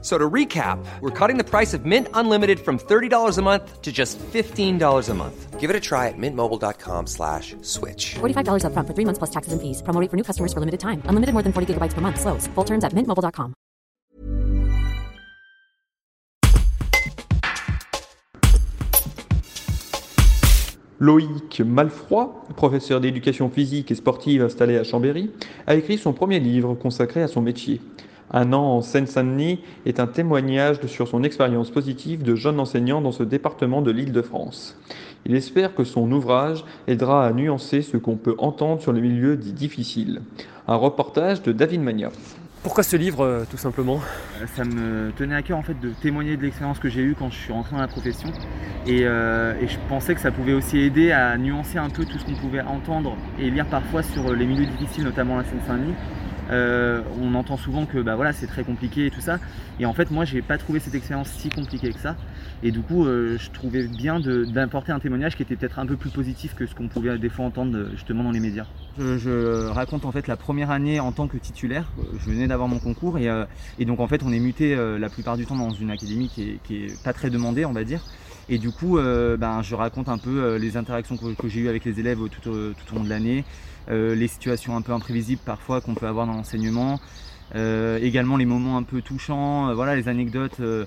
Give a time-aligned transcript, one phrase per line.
[0.00, 3.90] So to recap, we're cutting the price of Mint Unlimited from $30 a month to
[3.90, 5.58] just $15 a month.
[5.58, 8.14] Give it a try at mintmobile.com slash switch.
[8.20, 9.82] $45 upfront for three months plus taxes and fees.
[9.82, 11.02] Promo rate for new customers for limited time.
[11.06, 12.20] Unlimited more than 40 gigabytes per month.
[12.20, 12.46] Slows.
[12.54, 13.54] Full terms at mintmobile.com.
[21.00, 22.26] Loïc Malfroy,
[22.56, 25.30] professeur d'éducation physique et sportive installé à Chambéry,
[25.66, 27.80] a écrit son premier livre consacré à son métier.
[28.30, 33.12] Un an en Seine-Saint-Denis est un témoignage sur son expérience positive de jeune enseignant dans
[33.12, 34.76] ce département de l'Île-de-France.
[35.24, 39.36] Il espère que son ouvrage aidera à nuancer ce qu'on peut entendre sur le milieu
[39.36, 40.20] dit difficile.
[40.66, 42.10] Un reportage de David Magna.
[42.62, 44.00] Pourquoi ce livre, euh, tout simplement?
[44.42, 47.14] Euh, Ça me tenait à cœur en fait de témoigner de l'expérience que j'ai eue
[47.18, 48.30] quand je suis rentré dans la profession
[48.86, 52.18] et, euh, et je pensais que ça pouvait aussi aider à nuancer un peu tout
[52.18, 55.94] ce qu'on pouvait entendre et lire parfois sur les milieux difficiles, notamment la Seine-Saint-Denis.
[56.50, 59.38] Euh, on entend souvent que bah voilà c'est très compliqué et tout ça
[59.78, 62.16] et en fait moi j'ai pas trouvé cette expérience si compliquée que ça
[62.62, 65.96] et du coup euh, je trouvais bien d'apporter un témoignage qui était peut-être un peu
[65.96, 68.66] plus positif que ce qu'on pouvait des fois entendre euh, justement dans les médias.
[68.98, 71.92] Je, raconte en fait la première année en tant que titulaire.
[72.18, 75.46] Je venais d'avoir mon concours et, donc en fait on est muté la plupart du
[75.46, 78.00] temps dans une académie qui est, qui est pas très demandée on va dire.
[78.48, 81.68] Et du coup euh, ben, je raconte un peu euh, les interactions que, j'ai eues
[81.68, 83.44] avec les élèves tout, au- tout au long de l'année,
[83.90, 86.98] euh, les situations un peu imprévisibles parfois qu'on peut avoir dans l'enseignement,
[87.54, 90.86] euh, également les moments un peu touchants, euh, voilà les anecdotes euh,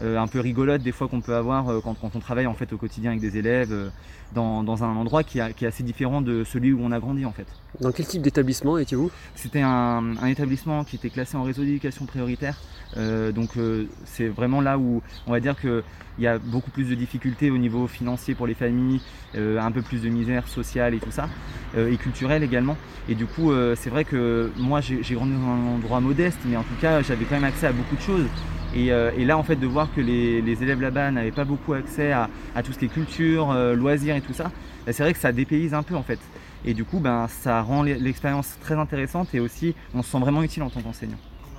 [0.00, 2.72] un peu rigolotes des fois qu'on peut avoir euh, quand, quand on travaille en fait
[2.72, 3.88] au quotidien avec des élèves euh,
[4.34, 6.98] dans, dans un endroit qui, a- qui est assez différent de celui où on a
[6.98, 7.46] grandi en fait.
[7.80, 9.10] Dans quel type d'établissement étiez-vous?
[9.34, 12.56] C'était un, un établissement qui était classé en réseau d'éducation prioritaire.
[12.96, 15.82] Euh, donc euh, c'est vraiment là où on va dire qu'il
[16.18, 19.00] y a beaucoup plus de difficultés au niveau financier pour les familles,
[19.34, 21.28] euh, un peu plus de misère sociale et tout ça,
[21.76, 22.76] euh, et culturelle également.
[23.08, 26.56] Et du coup euh, c'est vrai que moi j'ai grandi dans un endroit modeste, mais
[26.56, 28.26] en tout cas j'avais quand même accès à beaucoup de choses.
[28.74, 31.74] Et, euh, et là en fait de voir que les, élèves là-bas n'avaient pas beaucoup
[31.74, 34.50] accès à, à tout ce qui est culture, euh, loisirs et tout ça,
[34.86, 36.18] bah, c'est vrai que ça dépayse un peu en fait.
[36.64, 40.42] Et du coup, ben, ça rend l'expérience très intéressante et aussi on se sent vraiment
[40.42, 41.18] utile en tant qu'enseignant.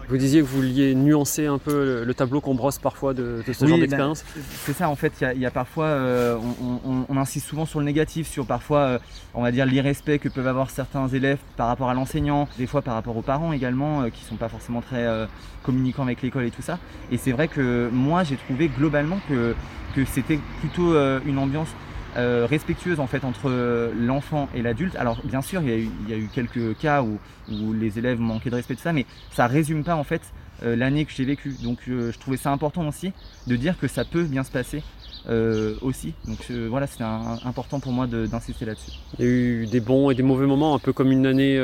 [0.09, 3.41] Vous disiez que vous vouliez nuancer un peu le, le tableau qu'on brosse parfois de,
[3.47, 4.24] de ce Oui, genre ben, d'expérience.
[4.66, 7.18] C'est ça, en fait, il y a- il y, a parfois, euh, on, on- on
[7.18, 9.00] insiste souvent sur le négatif, sur parfois, euh,
[9.34, 12.81] on va dire, l'irrespect que peuvent avoir certains élèves par rapport à l'enseignant, des fois
[12.81, 15.25] par rapport aux parents également, euh, qui sont pas forcément très euh,
[15.64, 16.78] communicants avec l'école et tout ça.
[17.12, 19.56] Et c'est vrai que moi, j'ai trouvé globalement que,
[19.96, 20.94] que c'était plutôt
[21.25, 21.70] une ambiance
[22.18, 24.96] euh, respectueuse en fait entre euh, l'enfant et l'adulte.
[24.96, 25.69] Alors bien sûr, il
[26.09, 27.19] y, a eu, quelques cas où,
[27.51, 30.22] où les élèves manquaient de respect de ça, mais ça résume pas en fait
[30.63, 31.56] euh, l'année que j'ai vécue.
[31.63, 33.12] Donc euh, je trouvais ça important aussi
[33.47, 34.81] de dire que ça peut bien se passer
[35.29, 36.13] euh, aussi.
[36.25, 38.91] Donc voilà, c'était important pour moi d'insister là-dessus.
[39.19, 41.59] Il y a eu des bons et des mauvais moments, un peu comme une année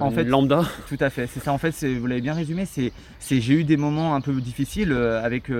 [0.00, 0.62] En fait, lambda.
[0.88, 2.92] Tout à fait, c'est ça en fait, vous l'avez bien résumé, c'est
[3.30, 5.50] j'ai eu des moments un peu difficiles avec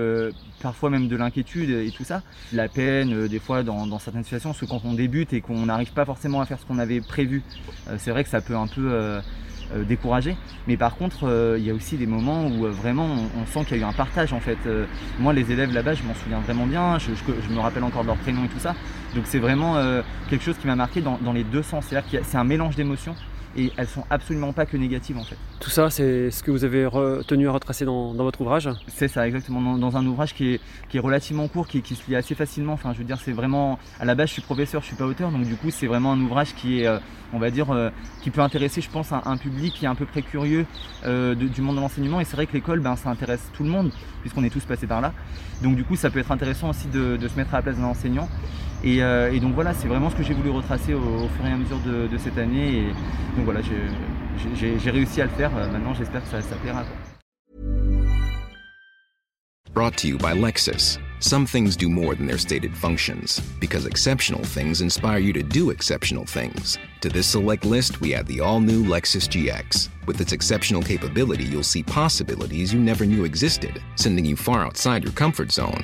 [0.61, 2.23] parfois même de l'inquiétude et tout ça,
[2.53, 5.65] la peine des fois dans, dans certaines situations, parce que quand on débute et qu'on
[5.65, 7.41] n'arrive pas forcément à faire ce qu'on avait prévu,
[7.97, 9.21] c'est vrai que ça peut un peu
[9.73, 10.37] euh, décourager,
[10.67, 13.65] mais par contre euh, il y a aussi des moments où euh, vraiment on, sent
[13.65, 14.57] qu'il y a eu un partage en fait.
[15.19, 18.17] Moi les élèves là-bas je m'en souviens vraiment bien, je, me rappelle encore de leur
[18.17, 18.75] prénom et tout ça,
[19.15, 19.75] donc c'est vraiment
[20.29, 22.75] quelque chose qui m'a marqué dans, dans les deux sens, c'est-à-dire que c'est un mélange
[22.75, 23.15] d'émotions
[23.57, 25.37] et elles sont absolument pas que négatives en fait.
[25.59, 28.69] Tout ça, c'est ce que vous avez retenu à retracer dans, dans votre ouvrage.
[28.87, 29.61] C'est ça, exactement.
[29.61, 32.35] Dans, dans un ouvrage qui est, qui est relativement court, qui, qui se lit assez
[32.35, 32.73] facilement.
[32.73, 33.79] Enfin, je veux dire, c'est vraiment.
[33.99, 36.11] À la base, je suis professeur, je suis pas auteur, donc du coup, c'est vraiment
[36.13, 36.99] un ouvrage qui est, euh,
[37.33, 37.89] on va dire, euh,
[38.21, 40.65] qui peut intéresser, je pense, un, un public qui est un peu près curieux
[41.05, 42.19] euh, de- du monde de l'enseignement.
[42.19, 43.91] Et c'est vrai que l'école, ben, ça intéresse tout le monde,
[44.21, 45.13] puisqu'on est tous passés par là.
[45.63, 47.77] Donc du coup, ça peut être intéressant aussi de, de se mettre à la place
[47.77, 48.27] d'un enseignant.
[48.85, 51.45] Et, euh, et donc voilà, c'est vraiment ce que j'ai voulu retracer au, au fur
[51.45, 52.77] et à mesure de, de cette année.
[52.79, 52.85] Et
[53.35, 55.51] donc voilà, j'ai- réussi à le faire.
[55.57, 56.83] Euh, Maintenant, j'espère que ça, ça plaira.
[59.73, 60.99] Brought to you by Lexus.
[61.19, 65.69] Some things do more than their stated functions, because exceptional things inspire you to do
[65.71, 66.77] exceptional things.
[67.01, 69.89] To this select list, we add the all new Lexus GX.
[70.05, 75.03] With its exceptional capability, you'll see possibilities you never knew existed, sending you far outside
[75.03, 75.83] your comfort zone.